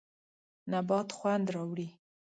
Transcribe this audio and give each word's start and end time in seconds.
نبات 0.71 1.09
خوند 1.17 1.45
راوړي. 1.55 1.87